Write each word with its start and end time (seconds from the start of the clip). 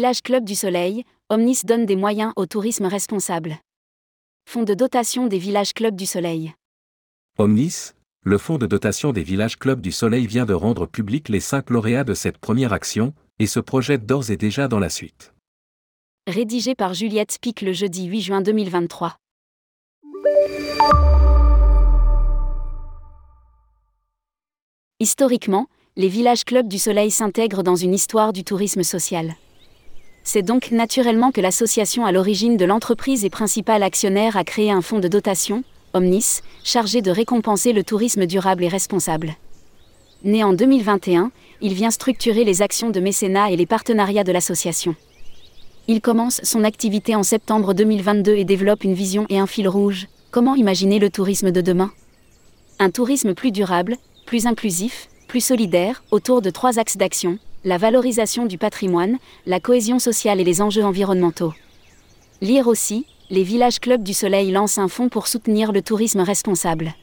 Village 0.00 0.22
Club 0.22 0.46
du 0.46 0.54
Soleil, 0.54 1.04
Omnis 1.28 1.60
donne 1.62 1.84
des 1.84 1.94
moyens 1.94 2.32
au 2.36 2.46
tourisme 2.46 2.86
responsable. 2.86 3.58
Fonds 4.48 4.62
de 4.62 4.72
dotation 4.72 5.26
des 5.26 5.36
Villages 5.36 5.74
Club 5.74 5.94
du 5.94 6.06
Soleil. 6.06 6.54
Omnis, 7.36 7.92
le 8.24 8.38
fonds 8.38 8.56
de 8.56 8.64
dotation 8.64 9.12
des 9.12 9.22
villages 9.22 9.58
Club 9.58 9.82
du 9.82 9.92
Soleil 9.92 10.26
vient 10.26 10.46
de 10.46 10.54
rendre 10.54 10.86
public 10.86 11.28
les 11.28 11.40
cinq 11.40 11.68
lauréats 11.68 12.04
de 12.04 12.14
cette 12.14 12.38
première 12.38 12.72
action, 12.72 13.12
et 13.38 13.46
se 13.46 13.60
projette 13.60 14.06
d'ores 14.06 14.30
et 14.30 14.38
déjà 14.38 14.68
dans 14.68 14.78
la 14.78 14.88
suite. 14.88 15.34
Rédigé 16.26 16.74
par 16.74 16.94
Juliette 16.94 17.32
Spic 17.32 17.60
le 17.60 17.74
jeudi 17.74 18.06
8 18.06 18.20
juin 18.22 18.40
2023. 18.40 19.16
Historiquement, 24.98 25.66
les 25.96 26.08
villages 26.08 26.44
Club 26.44 26.68
du 26.68 26.78
Soleil 26.78 27.10
s'intègrent 27.10 27.62
dans 27.62 27.76
une 27.76 27.92
histoire 27.92 28.32
du 28.32 28.44
tourisme 28.44 28.82
social. 28.82 29.34
C'est 30.22 30.42
donc 30.42 30.70
naturellement 30.70 31.32
que 31.32 31.40
l'association 31.40 32.04
à 32.04 32.12
l'origine 32.12 32.56
de 32.56 32.64
l'entreprise 32.64 33.24
et 33.24 33.30
principal 33.30 33.82
actionnaire 33.82 34.36
a 34.36 34.44
créé 34.44 34.70
un 34.70 34.82
fonds 34.82 34.98
de 34.98 35.08
dotation, 35.08 35.64
Omnis, 35.92 36.42
chargé 36.62 37.02
de 37.02 37.10
récompenser 37.10 37.72
le 37.72 37.82
tourisme 37.82 38.26
durable 38.26 38.64
et 38.64 38.68
responsable. 38.68 39.34
Né 40.22 40.44
en 40.44 40.52
2021, 40.52 41.32
il 41.62 41.74
vient 41.74 41.90
structurer 41.90 42.44
les 42.44 42.62
actions 42.62 42.90
de 42.90 43.00
mécénat 43.00 43.50
et 43.50 43.56
les 43.56 43.66
partenariats 43.66 44.24
de 44.24 44.32
l'association. 44.32 44.94
Il 45.88 46.00
commence 46.00 46.40
son 46.44 46.62
activité 46.62 47.16
en 47.16 47.22
septembre 47.22 47.74
2022 47.74 48.36
et 48.36 48.44
développe 48.44 48.84
une 48.84 48.94
vision 48.94 49.26
et 49.30 49.38
un 49.38 49.46
fil 49.46 49.66
rouge. 49.66 50.06
Comment 50.30 50.54
imaginer 50.54 50.98
le 50.98 51.10
tourisme 51.10 51.50
de 51.50 51.60
demain? 51.60 51.90
Un 52.78 52.90
tourisme 52.90 53.34
plus 53.34 53.50
durable, 53.50 53.96
plus 54.26 54.46
inclusif, 54.46 55.08
plus 55.26 55.40
solidaire, 55.40 56.04
autour 56.10 56.42
de 56.42 56.50
trois 56.50 56.78
axes 56.78 56.96
d'action, 56.96 57.38
la 57.64 57.78
valorisation 57.78 58.46
du 58.46 58.58
patrimoine, 58.58 59.18
la 59.46 59.60
cohésion 59.60 59.98
sociale 59.98 60.40
et 60.40 60.44
les 60.44 60.62
enjeux 60.62 60.84
environnementaux. 60.84 61.52
Lire 62.40 62.68
aussi, 62.68 63.06
les 63.30 63.42
villages 63.42 63.80
clubs 63.80 64.02
du 64.02 64.14
Soleil 64.14 64.50
lancent 64.50 64.78
un 64.78 64.88
fonds 64.88 65.08
pour 65.08 65.26
soutenir 65.28 65.72
le 65.72 65.82
tourisme 65.82 66.20
responsable. 66.20 66.94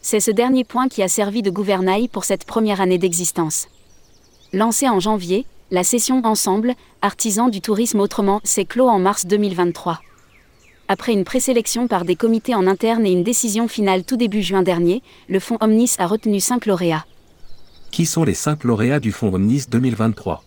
C'est 0.00 0.20
ce 0.20 0.30
dernier 0.30 0.64
point 0.64 0.88
qui 0.88 1.02
a 1.02 1.08
servi 1.08 1.42
de 1.42 1.50
gouvernail 1.50 2.08
pour 2.08 2.24
cette 2.24 2.44
première 2.44 2.80
année 2.80 2.98
d'existence. 2.98 3.68
Lancée 4.52 4.88
en 4.88 5.00
janvier, 5.00 5.46
la 5.70 5.84
session 5.84 6.20
Ensemble, 6.24 6.74
artisans 7.00 7.50
du 7.50 7.60
tourisme 7.60 8.00
autrement, 8.00 8.40
s'est 8.44 8.64
clos 8.64 8.88
en 8.88 8.98
mars 8.98 9.26
2023 9.26 10.00
après 10.92 11.14
une 11.14 11.24
présélection 11.24 11.88
par 11.88 12.04
des 12.04 12.16
comités 12.16 12.54
en 12.54 12.66
interne 12.66 13.06
et 13.06 13.12
une 13.12 13.22
décision 13.22 13.66
finale 13.66 14.04
tout 14.04 14.18
début 14.18 14.42
juin 14.42 14.62
dernier, 14.62 15.02
le 15.26 15.40
fonds 15.40 15.56
Omnis 15.62 15.94
a 15.98 16.06
retenu 16.06 16.38
5 16.38 16.66
lauréats. 16.66 17.06
Qui 17.92 18.06
sont 18.06 18.24
les 18.24 18.32
5 18.32 18.64
lauréats 18.64 19.00
du 19.00 19.12
fonds 19.12 19.34
Omnis 19.34 19.66
2023 19.68 20.42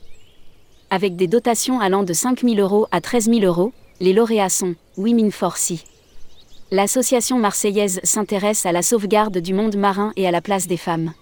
Avec 0.89 1.15
des 1.15 1.27
dotations 1.27 1.79
allant 1.79 2.01
de 2.01 2.11
5 2.11 2.41
000 2.41 2.55
euros 2.55 2.87
à 2.89 3.01
13 3.01 3.25
000 3.25 3.41
euros, 3.41 3.71
les 3.99 4.13
lauréats 4.13 4.49
sont 4.49 4.73
Women 4.97 5.29
for 5.29 5.55
Sea. 5.55 5.83
L'association 6.71 7.37
marseillaise 7.37 7.99
s'intéresse 8.03 8.65
à 8.65 8.71
la 8.71 8.81
sauvegarde 8.81 9.37
du 9.37 9.53
monde 9.53 9.75
marin 9.75 10.11
et 10.15 10.27
à 10.27 10.31
la 10.31 10.41
place 10.41 10.65
des 10.65 10.75
femmes. 10.75 11.13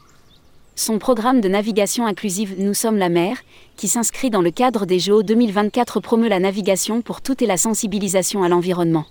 Son 0.77 0.97
programme 0.97 1.41
de 1.41 1.49
navigation 1.49 2.07
inclusive 2.07 2.55
Nous 2.57 2.73
sommes 2.73 2.97
la 2.97 3.09
mer, 3.09 3.35
qui 3.75 3.89
s'inscrit 3.89 4.29
dans 4.29 4.41
le 4.41 4.51
cadre 4.51 4.85
des 4.85 4.99
Jeux 4.99 5.23
2024, 5.23 5.99
promeut 5.99 6.29
la 6.29 6.39
navigation 6.39 7.01
pour 7.01 7.19
toutes 7.19 7.41
et 7.41 7.47
la 7.47 7.57
sensibilisation 7.57 8.43
à 8.43 8.47
l'environnement. 8.47 9.07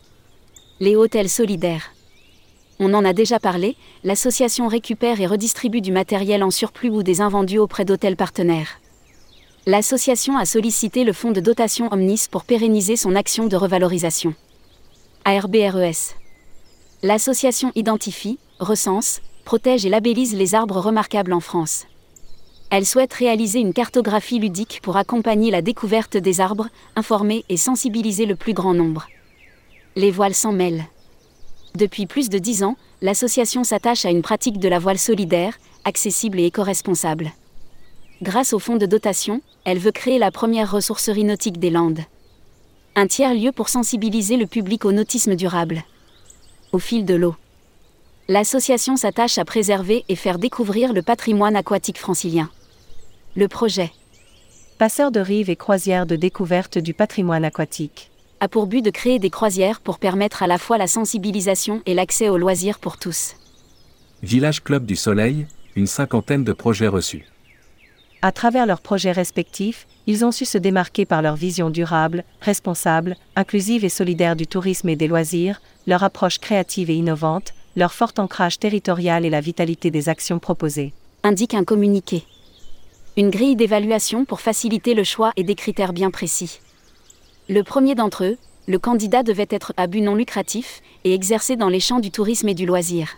Les 0.81 0.97
hôtels 0.97 1.29
solidaires. 1.29 1.93
On 2.85 2.95
en 2.95 3.05
a 3.05 3.13
déjà 3.13 3.39
parlé, 3.39 3.77
l'association 4.03 4.67
récupère 4.67 5.21
et 5.21 5.29
redistribue 5.29 5.81
du 5.81 5.93
matériel 5.93 6.43
en 6.43 6.51
surplus 6.51 6.91
ou 6.91 7.05
des 7.05 7.21
invendus 7.21 7.61
auprès 7.61 7.85
d'hôtels 7.85 8.17
partenaires. 8.17 8.81
L'association 9.67 10.37
a 10.37 10.45
sollicité 10.45 11.05
le 11.05 11.13
fonds 11.13 11.31
de 11.31 11.39
dotation 11.39 11.93
Omnis 11.93 12.27
pour 12.29 12.43
pérenniser 12.43 12.97
son 12.97 13.15
action 13.15 13.47
de 13.47 13.55
revalorisation. 13.55 14.35
ARBRES. 15.25 16.17
L'association 17.05 17.71
identifie, 17.77 18.41
recense, 18.59 19.21
protège 19.45 19.87
et 19.87 19.89
labellise 19.89 20.35
les 20.35 20.57
arbres 20.57 20.81
remarquables 20.81 21.35
en 21.35 21.39
France. 21.39 21.87
Elle 22.71 22.85
souhaite 22.85 23.13
réaliser 23.13 23.61
une 23.61 23.75
cartographie 23.75 24.41
ludique 24.41 24.81
pour 24.83 24.97
accompagner 24.97 25.53
la 25.53 25.63
découverte 25.63 26.17
des 26.17 26.41
arbres, 26.41 26.67
informer 26.97 27.45
et 27.49 27.57
sensibiliser 27.57 28.27
le 28.27 28.35
plus 28.35 28.55
grand 28.55 28.75
nombre. 28.75 29.07
Les 29.95 30.11
voiles 30.11 30.35
s'en 30.35 30.51
mêlent. 30.51 30.85
Depuis 31.75 32.07
plus 32.07 32.29
de 32.29 32.39
dix 32.39 32.63
ans, 32.63 32.77
l'association 33.01 33.65
s'attache 33.65 34.05
à 34.05 34.11
une 34.11 34.23
pratique 34.23 34.59
de 34.59 34.69
la 34.69 34.79
voile 34.79 34.99
solidaire, 34.99 35.59
accessible 35.85 36.39
et 36.39 36.47
éco-responsable. 36.47 37.33
Grâce 38.21 38.53
au 38.53 38.59
fonds 38.59 38.77
de 38.77 38.87
dotation, 38.87 39.41
elle 39.65 39.79
veut 39.79 39.91
créer 39.91 40.19
la 40.19 40.31
première 40.31 40.71
ressourcerie 40.71 41.25
nautique 41.25 41.59
des 41.59 41.71
Landes. 41.71 42.01
Un 42.95 43.07
tiers-lieu 43.07 43.53
pour 43.53 43.71
sensibiliser 43.71 44.37
le 44.37 44.47
public 44.47 44.85
au 44.85 44.93
nautisme 44.93 45.35
durable. 45.35 45.83
Au 46.73 46.79
fil 46.79 47.05
de 47.05 47.15
l'eau 47.15 47.35
l'association 48.29 48.97
s'attache 48.97 49.39
à 49.39 49.45
préserver 49.45 50.05
et 50.09 50.15
faire 50.15 50.39
découvrir 50.39 50.93
le 50.93 51.03
patrimoine 51.03 51.57
aquatique 51.57 51.99
francilien. 51.99 52.49
Le 53.35 53.49
projet 53.49 53.91
Passeur 54.79 55.11
de 55.11 55.21
rives 55.21 55.51
et 55.51 55.57
croisières 55.57 56.07
de 56.07 56.17
découverte 56.17 56.79
du 56.79 56.95
patrimoine 56.95 57.45
aquatique 57.45 58.12
a 58.43 58.49
pour 58.49 58.67
but 58.67 58.83
de 58.83 58.91
créer 58.91 59.21
des 59.21 59.31
croisières 59.31 59.81
pour 59.81 60.01
permettre 60.01 60.43
à 60.43 60.49
la 60.49 60.59
fois 60.59 60.77
la 60.77 60.89
sensibilisation 60.89 61.81
et 61.87 61.95
l'accès 61.95 62.29
aux 62.29 62.37
loisirs 62.37 62.81
pour 62.81 62.99
tous. 62.99 63.37
Village 64.25 64.65
Club 64.65 64.85
du 64.85 64.97
Soleil, 64.97 65.47
une 65.77 65.87
cinquantaine 65.87 66.43
de 66.43 66.53
projets 66.53 66.89
reçus. 66.89 67.25
À 68.21 68.33
travers 68.33 68.67
leurs 68.67 68.81
projets 68.81 69.13
respectifs, 69.13 69.87
ils 70.09 70.25
ont 70.25 70.33
su 70.33 70.45
se 70.45 70.59
démarquer 70.59 71.07
par 71.07 71.23
leur 71.23 71.37
vision 71.37 71.71
durable, 71.71 72.25
responsable, 72.41 73.15
inclusive 73.37 73.85
et 73.85 73.89
solidaire 73.89 74.35
du 74.35 74.49
tourisme 74.49 74.89
et 74.89 74.97
des 74.97 75.07
loisirs, 75.07 75.63
leur 75.87 76.03
approche 76.03 76.41
créative 76.41 76.91
et 76.91 76.97
innovante, 76.97 77.55
leur 77.77 77.93
fort 77.93 78.13
ancrage 78.19 78.59
territorial 78.59 79.25
et 79.25 79.31
la 79.31 79.41
vitalité 79.41 79.93
des 79.93 80.09
actions 80.09 80.41
proposées. 80.41 80.93
Indique 81.23 81.55
un 81.55 81.63
communiqué. 81.63 82.25
Une 83.17 83.31
grille 83.31 83.55
d'évaluation 83.55 84.25
pour 84.25 84.41
faciliter 84.41 84.95
le 84.95 85.05
choix 85.05 85.31
et 85.37 85.45
des 85.45 85.55
critères 85.55 85.93
bien 85.93 86.11
précis. 86.11 86.59
Le 87.49 87.63
premier 87.65 87.97
d'entre 87.97 88.25
eux, 88.25 88.39
le 88.69 88.79
candidat 88.79 89.25
devait 89.25 89.49
être 89.51 89.73
à 89.77 89.89
but 89.89 90.01
non 90.01 90.15
lucratif 90.15 90.81
et 91.03 91.13
exercer 91.13 91.57
dans 91.57 91.69
les 91.69 91.81
champs 91.81 91.99
du 91.99 92.13
tourisme 92.13 92.49
et 92.49 92.55
du 92.55 92.67
loisir. 92.67 93.17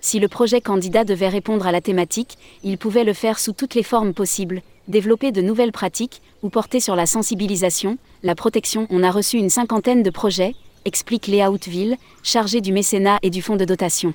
Si 0.00 0.20
le 0.20 0.28
projet 0.28 0.60
candidat 0.60 1.04
devait 1.04 1.28
répondre 1.28 1.66
à 1.66 1.72
la 1.72 1.80
thématique, 1.80 2.38
il 2.62 2.78
pouvait 2.78 3.04
le 3.04 3.12
faire 3.12 3.40
sous 3.40 3.52
toutes 3.52 3.74
les 3.74 3.82
formes 3.82 4.14
possibles, 4.14 4.62
développer 4.86 5.32
de 5.32 5.42
nouvelles 5.42 5.72
pratiques 5.72 6.22
ou 6.42 6.50
porter 6.50 6.78
sur 6.78 6.94
la 6.94 7.06
sensibilisation, 7.06 7.98
la 8.22 8.36
protection. 8.36 8.86
On 8.90 9.02
a 9.02 9.10
reçu 9.10 9.38
une 9.38 9.50
cinquantaine 9.50 10.04
de 10.04 10.10
projets, 10.10 10.54
explique 10.84 11.26
Léa 11.26 11.50
Outville, 11.50 11.96
chargée 12.22 12.60
du 12.60 12.72
mécénat 12.72 13.18
et 13.22 13.30
du 13.30 13.42
fonds 13.42 13.56
de 13.56 13.64
dotation. 13.64 14.14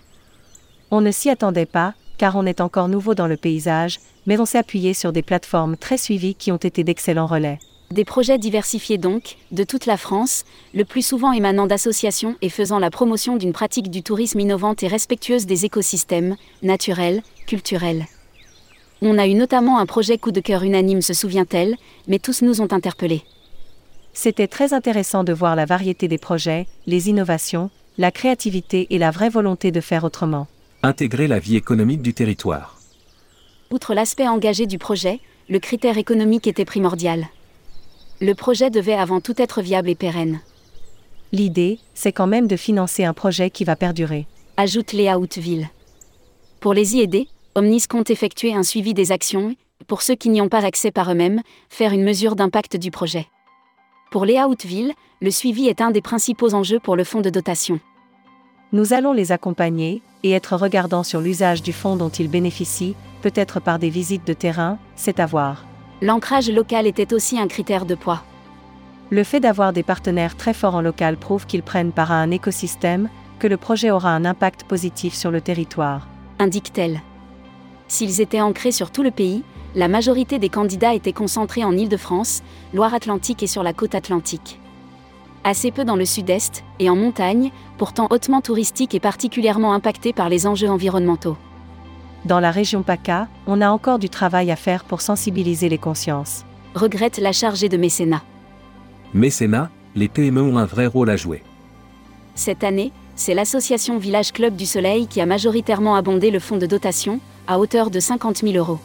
On 0.89 1.01
ne 1.01 1.11
s'y 1.11 1.29
attendait 1.29 1.65
pas, 1.65 1.93
car 2.17 2.37
on 2.37 2.45
est 2.45 2.61
encore 2.61 2.87
nouveau 2.87 3.13
dans 3.13 3.27
le 3.27 3.37
paysage, 3.37 3.99
mais 4.25 4.39
on 4.39 4.45
s'est 4.45 4.57
appuyé 4.57 4.93
sur 4.93 5.11
des 5.11 5.21
plateformes 5.21 5.75
très 5.75 5.97
suivies 5.97 6.35
qui 6.35 6.51
ont 6.53 6.57
été 6.57 6.85
d'excellents 6.85 7.27
relais. 7.27 7.59
Des 7.91 8.03
projets 8.03 8.37
diversifiés 8.37 8.97
donc, 8.97 9.37
de 9.51 9.63
toute 9.63 9.85
la 9.85 9.95
France, 9.95 10.43
le 10.73 10.83
plus 10.83 11.05
souvent 11.05 11.31
émanant 11.31 11.67
d'associations 11.67 12.35
et 12.41 12.49
faisant 12.49 12.79
la 12.79 12.91
promotion 12.91 13.37
d'une 13.37 13.53
pratique 13.53 13.89
du 13.89 14.03
tourisme 14.03 14.41
innovante 14.41 14.83
et 14.83 14.87
respectueuse 14.87 15.45
des 15.45 15.63
écosystèmes, 15.63 16.35
naturels, 16.61 17.21
culturels. 17.45 18.05
On 19.01 19.17
a 19.17 19.27
eu 19.27 19.35
notamment 19.35 19.79
un 19.79 19.85
projet 19.85 20.17
coup 20.17 20.31
de 20.31 20.41
cœur 20.41 20.63
unanime, 20.63 21.01
se 21.01 21.13
souvient-elle, 21.13 21.77
mais 22.07 22.19
tous 22.19 22.41
nous 22.41 22.61
ont 22.61 22.73
interpellés. 22.73 23.23
C'était 24.11 24.47
très 24.47 24.73
intéressant 24.73 25.23
de 25.23 25.31
voir 25.31 25.55
la 25.55 25.65
variété 25.65 26.09
des 26.09 26.17
projets, 26.17 26.67
les 26.87 27.07
innovations, 27.07 27.69
la 27.97 28.11
créativité 28.11 28.87
et 28.89 28.97
la 28.97 29.11
vraie 29.11 29.29
volonté 29.29 29.71
de 29.71 29.79
faire 29.79 30.03
autrement. 30.03 30.47
Intégrer 30.83 31.27
la 31.27 31.39
vie 31.39 31.55
économique 31.55 32.01
du 32.01 32.13
territoire. 32.13 32.77
Outre 33.71 33.93
l'aspect 33.93 34.27
engagé 34.27 34.65
du 34.65 34.77
projet, 34.77 35.19
le 35.47 35.59
critère 35.59 35.97
économique 35.97 36.47
était 36.47 36.65
primordial. 36.65 37.27
Le 38.19 38.33
projet 38.33 38.71
devait 38.71 38.93
avant 38.93 39.21
tout 39.21 39.35
être 39.37 39.61
viable 39.61 39.89
et 39.89 39.95
pérenne. 39.95 40.39
L'idée, 41.31 41.77
c'est 41.93 42.11
quand 42.11 42.25
même 42.25 42.47
de 42.47 42.55
financer 42.55 43.03
un 43.03 43.13
projet 43.13 43.51
qui 43.51 43.63
va 43.63 43.75
perdurer. 43.75 44.25
Ajoute 44.57 44.93
Léa 44.93 45.19
Outville. 45.19 45.69
Pour 46.59 46.73
les 46.73 46.95
y 46.95 47.01
aider, 47.01 47.27
Omnis 47.53 47.85
compte 47.87 48.09
effectuer 48.09 48.55
un 48.55 48.63
suivi 48.63 48.95
des 48.95 49.11
actions, 49.11 49.55
pour 49.87 50.01
ceux 50.01 50.15
qui 50.15 50.29
n'y 50.29 50.41
ont 50.41 50.49
pas 50.49 50.65
accès 50.65 50.89
par 50.89 51.11
eux-mêmes, 51.11 51.41
faire 51.69 51.93
une 51.93 52.03
mesure 52.03 52.35
d'impact 52.35 52.75
du 52.75 52.89
projet. 52.89 53.27
Pour 54.09 54.25
Léa 54.25 54.47
Outville, 54.47 54.93
le 55.21 55.29
suivi 55.29 55.67
est 55.67 55.81
un 55.81 55.91
des 55.91 56.01
principaux 56.01 56.55
enjeux 56.55 56.79
pour 56.79 56.95
le 56.95 57.03
fonds 57.03 57.21
de 57.21 57.29
dotation. 57.29 57.79
Nous 58.71 58.93
allons 58.93 59.13
les 59.13 59.31
accompagner 59.31 60.01
et 60.23 60.31
être 60.31 60.55
regardants 60.55 61.03
sur 61.03 61.21
l'usage 61.21 61.61
du 61.61 61.71
fonds 61.71 61.95
dont 61.95 62.09
ils 62.09 62.29
bénéficient, 62.29 62.95
peut-être 63.21 63.59
par 63.59 63.77
des 63.77 63.89
visites 63.89 64.25
de 64.25 64.33
terrain, 64.33 64.79
c'est 64.95 65.19
à 65.19 65.27
voir. 65.27 65.65
L'ancrage 66.01 66.49
local 66.51 66.85
était 66.85 67.11
aussi 67.13 67.39
un 67.39 67.47
critère 67.47 67.85
de 67.85 67.95
poids. 67.95 68.21
Le 69.09 69.23
fait 69.23 69.39
d'avoir 69.39 69.73
des 69.73 69.83
partenaires 69.83 70.37
très 70.37 70.53
forts 70.53 70.75
en 70.75 70.81
local 70.81 71.17
prouve 71.17 71.47
qu'ils 71.47 71.63
prennent 71.63 71.91
part 71.91 72.11
à 72.11 72.17
un 72.17 72.29
écosystème, 72.29 73.09
que 73.39 73.47
le 73.47 73.57
projet 73.57 73.89
aura 73.89 74.11
un 74.11 74.25
impact 74.25 74.63
positif 74.63 75.15
sur 75.15 75.31
le 75.31 75.41
territoire. 75.41 76.07
Indique-t-elle. 76.39 77.01
S'ils 77.87 78.21
étaient 78.21 78.41
ancrés 78.41 78.71
sur 78.71 78.91
tout 78.91 79.01
le 79.01 79.11
pays, 79.11 79.43
la 79.75 79.87
majorité 79.87 80.37
des 80.39 80.49
candidats 80.49 80.93
étaient 80.93 81.13
concentrés 81.13 81.63
en 81.63 81.75
Île-de-France, 81.75 82.43
Loire-Atlantique 82.73 83.41
et 83.41 83.47
sur 83.47 83.63
la 83.63 83.73
côte 83.73 83.95
atlantique. 83.95 84.59
Assez 85.43 85.71
peu 85.71 85.85
dans 85.85 85.95
le 85.95 86.05
sud-est, 86.05 86.63
et 86.79 86.89
en 86.89 86.95
montagne, 86.95 87.51
pourtant 87.77 88.07
hautement 88.11 88.41
touristique 88.41 88.93
et 88.93 88.99
particulièrement 88.99 89.73
impacté 89.73 90.13
par 90.13 90.29
les 90.29 90.45
enjeux 90.45 90.69
environnementaux. 90.69 91.37
Dans 92.27 92.41
la 92.41 92.51
région 92.51 92.83
PACA, 92.83 93.29
on 93.45 93.61
a 93.61 93.69
encore 93.69 93.99
du 93.99 94.09
travail 94.09 94.51
à 94.51 94.57
faire 94.57 94.83
pour 94.83 94.99
sensibiliser 94.99 95.69
les 95.69 95.77
consciences. 95.77 96.43
Regrette 96.75 97.19
la 97.19 97.31
chargée 97.31 97.69
de 97.69 97.77
mécénat. 97.77 98.21
Mécénat, 99.13 99.69
les 99.95 100.09
PME 100.09 100.41
ont 100.41 100.57
un 100.57 100.65
vrai 100.65 100.87
rôle 100.87 101.09
à 101.09 101.15
jouer. 101.15 101.41
Cette 102.35 102.65
année, 102.65 102.91
c'est 103.15 103.33
l'association 103.33 103.97
Village 103.97 104.33
Club 104.33 104.57
du 104.57 104.65
Soleil 104.65 105.07
qui 105.07 105.21
a 105.21 105.25
majoritairement 105.25 105.95
abondé 105.95 106.29
le 106.29 106.39
fonds 106.39 106.57
de 106.57 106.65
dotation, 106.65 107.21
à 107.47 107.59
hauteur 107.59 107.89
de 107.91 108.01
50 108.01 108.39
000 108.39 108.57
euros. 108.57 108.79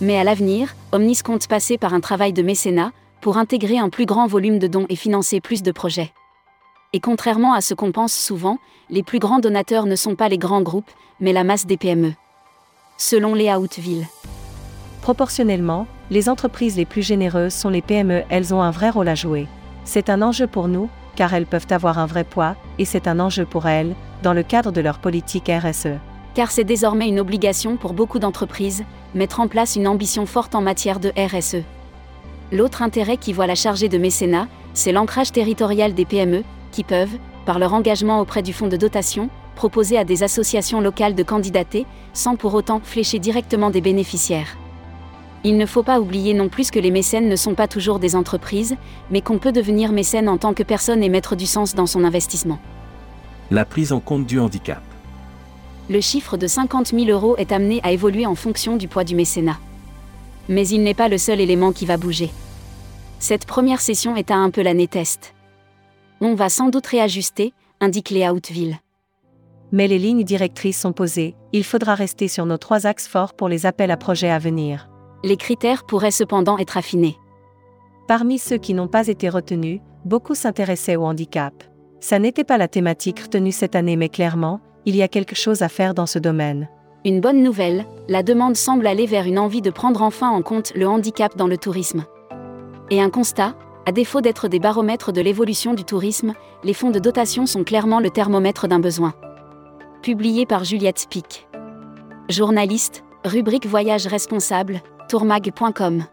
Mais 0.00 0.16
à 0.16 0.24
l'avenir, 0.24 0.74
Omnis 0.92 1.18
compte 1.22 1.48
passer 1.48 1.76
par 1.76 1.92
un 1.92 2.00
travail 2.00 2.32
de 2.32 2.42
mécénat, 2.42 2.92
pour 3.20 3.36
intégrer 3.36 3.76
un 3.76 3.90
plus 3.90 4.06
grand 4.06 4.26
volume 4.26 4.58
de 4.58 4.66
dons 4.66 4.86
et 4.88 4.96
financer 4.96 5.42
plus 5.42 5.62
de 5.62 5.72
projets. 5.72 6.10
Et 6.94 7.00
contrairement 7.00 7.52
à 7.52 7.60
ce 7.60 7.74
qu'on 7.74 7.92
pense 7.92 8.14
souvent, 8.14 8.56
les 8.88 9.02
plus 9.02 9.18
grands 9.18 9.40
donateurs 9.40 9.84
ne 9.84 9.94
sont 9.94 10.16
pas 10.16 10.30
les 10.30 10.38
grands 10.38 10.62
groupes, 10.62 10.90
mais 11.20 11.34
la 11.34 11.44
masse 11.44 11.66
des 11.66 11.76
PME. 11.76 12.14
Selon 12.98 13.34
Léa 13.34 13.60
Houtville. 13.60 14.06
Proportionnellement, 15.02 15.86
les 16.10 16.30
entreprises 16.30 16.78
les 16.78 16.86
plus 16.86 17.02
généreuses 17.02 17.52
sont 17.52 17.68
les 17.68 17.82
PME, 17.82 18.22
elles 18.30 18.54
ont 18.54 18.62
un 18.62 18.70
vrai 18.70 18.88
rôle 18.88 19.08
à 19.08 19.14
jouer. 19.14 19.48
C'est 19.84 20.08
un 20.08 20.22
enjeu 20.22 20.46
pour 20.46 20.66
nous, 20.66 20.88
car 21.14 21.34
elles 21.34 21.44
peuvent 21.44 21.66
avoir 21.68 21.98
un 21.98 22.06
vrai 22.06 22.24
poids, 22.24 22.56
et 22.78 22.86
c'est 22.86 23.06
un 23.06 23.20
enjeu 23.20 23.44
pour 23.44 23.66
elles, 23.66 23.94
dans 24.22 24.32
le 24.32 24.42
cadre 24.42 24.72
de 24.72 24.80
leur 24.80 24.98
politique 24.98 25.50
RSE. 25.50 25.98
Car 26.32 26.50
c'est 26.50 26.64
désormais 26.64 27.06
une 27.06 27.20
obligation 27.20 27.76
pour 27.76 27.92
beaucoup 27.92 28.18
d'entreprises, 28.18 28.82
mettre 29.14 29.40
en 29.40 29.48
place 29.48 29.76
une 29.76 29.88
ambition 29.88 30.24
forte 30.24 30.54
en 30.54 30.62
matière 30.62 30.98
de 30.98 31.12
RSE. 31.18 31.64
L'autre 32.50 32.80
intérêt 32.80 33.18
qui 33.18 33.34
voit 33.34 33.46
la 33.46 33.54
chargée 33.54 33.90
de 33.90 33.98
mécénat, 33.98 34.48
c'est 34.72 34.92
l'ancrage 34.92 35.32
territorial 35.32 35.92
des 35.92 36.06
PME, 36.06 36.44
qui 36.72 36.82
peuvent, 36.82 37.18
par 37.44 37.58
leur 37.58 37.74
engagement 37.74 38.20
auprès 38.20 38.42
du 38.42 38.54
fonds 38.54 38.68
de 38.68 38.76
dotation, 38.78 39.28
proposer 39.56 39.98
à 39.98 40.04
des 40.04 40.22
associations 40.22 40.80
locales 40.80 41.16
de 41.16 41.24
candidater, 41.24 41.86
sans 42.12 42.36
pour 42.36 42.54
autant 42.54 42.80
flécher 42.84 43.18
directement 43.18 43.70
des 43.70 43.80
bénéficiaires. 43.80 44.56
Il 45.42 45.56
ne 45.56 45.66
faut 45.66 45.82
pas 45.82 46.00
oublier 46.00 46.34
non 46.34 46.48
plus 46.48 46.70
que 46.70 46.78
les 46.78 46.90
mécènes 46.90 47.28
ne 47.28 47.36
sont 47.36 47.54
pas 47.54 47.68
toujours 47.68 47.98
des 47.98 48.14
entreprises, 48.14 48.76
mais 49.10 49.20
qu'on 49.20 49.38
peut 49.38 49.52
devenir 49.52 49.92
mécène 49.92 50.28
en 50.28 50.38
tant 50.38 50.54
que 50.54 50.62
personne 50.62 51.02
et 51.02 51.08
mettre 51.08 51.36
du 51.36 51.46
sens 51.46 51.74
dans 51.74 51.86
son 51.86 52.04
investissement. 52.04 52.58
La 53.50 53.64
prise 53.64 53.92
en 53.92 54.00
compte 54.00 54.26
du 54.26 54.40
handicap. 54.40 54.82
Le 55.88 56.00
chiffre 56.00 56.36
de 56.36 56.48
50 56.48 56.88
000 56.88 57.04
euros 57.10 57.36
est 57.36 57.52
amené 57.52 57.80
à 57.84 57.92
évoluer 57.92 58.26
en 58.26 58.34
fonction 58.34 58.76
du 58.76 58.88
poids 58.88 59.04
du 59.04 59.14
mécénat. 59.14 59.58
Mais 60.48 60.66
il 60.66 60.82
n'est 60.82 60.94
pas 60.94 61.08
le 61.08 61.18
seul 61.18 61.40
élément 61.40 61.72
qui 61.72 61.86
va 61.86 61.96
bouger. 61.96 62.30
Cette 63.20 63.46
première 63.46 63.80
session 63.80 64.16
est 64.16 64.30
à 64.32 64.36
un 64.36 64.50
peu 64.50 64.62
l'année 64.62 64.88
test. 64.88 65.34
On 66.20 66.34
va 66.34 66.48
sans 66.48 66.70
doute 66.70 66.86
réajuster, 66.86 67.52
indique 67.80 68.10
Léa 68.10 68.34
Houtville. 68.34 68.78
Mais 69.72 69.88
les 69.88 69.98
lignes 69.98 70.24
directrices 70.24 70.80
sont 70.80 70.92
posées, 70.92 71.34
il 71.52 71.64
faudra 71.64 71.94
rester 71.94 72.28
sur 72.28 72.46
nos 72.46 72.58
trois 72.58 72.86
axes 72.86 73.08
forts 73.08 73.34
pour 73.34 73.48
les 73.48 73.66
appels 73.66 73.90
à 73.90 73.96
projets 73.96 74.30
à 74.30 74.38
venir. 74.38 74.88
Les 75.24 75.36
critères 75.36 75.84
pourraient 75.84 76.10
cependant 76.10 76.58
être 76.58 76.76
affinés. 76.76 77.16
Parmi 78.06 78.38
ceux 78.38 78.58
qui 78.58 78.74
n'ont 78.74 78.86
pas 78.86 79.08
été 79.08 79.28
retenus, 79.28 79.80
beaucoup 80.04 80.34
s'intéressaient 80.34 80.96
au 80.96 81.04
handicap. 81.04 81.52
Ça 82.00 82.18
n'était 82.18 82.44
pas 82.44 82.58
la 82.58 82.68
thématique 82.68 83.20
retenue 83.20 83.52
cette 83.52 83.74
année 83.74 83.96
mais 83.96 84.08
clairement, 84.08 84.60
il 84.84 84.94
y 84.94 85.02
a 85.02 85.08
quelque 85.08 85.34
chose 85.34 85.62
à 85.62 85.68
faire 85.68 85.94
dans 85.94 86.06
ce 86.06 86.20
domaine. 86.20 86.68
Une 87.04 87.20
bonne 87.20 87.42
nouvelle, 87.42 87.84
la 88.08 88.22
demande 88.22 88.56
semble 88.56 88.86
aller 88.86 89.06
vers 89.06 89.26
une 89.26 89.38
envie 89.38 89.62
de 89.62 89.70
prendre 89.70 90.02
enfin 90.02 90.30
en 90.30 90.42
compte 90.42 90.72
le 90.76 90.86
handicap 90.86 91.36
dans 91.36 91.48
le 91.48 91.58
tourisme. 91.58 92.04
Et 92.90 93.00
un 93.00 93.10
constat, 93.10 93.56
à 93.84 93.92
défaut 93.92 94.20
d'être 94.20 94.48
des 94.48 94.60
baromètres 94.60 95.12
de 95.12 95.20
l'évolution 95.20 95.74
du 95.74 95.84
tourisme, 95.84 96.34
les 96.62 96.74
fonds 96.74 96.90
de 96.90 96.98
dotation 96.98 97.46
sont 97.46 97.64
clairement 97.64 98.00
le 98.00 98.10
thermomètre 98.10 98.68
d'un 98.68 98.80
besoin. 98.80 99.14
Publié 100.06 100.46
par 100.46 100.62
Juliette 100.62 101.00
Spic. 101.00 101.48
Journaliste, 102.28 103.02
rubrique 103.24 103.66
Voyage 103.66 104.06
responsable, 104.06 104.80
tourmag.com. 105.08 106.04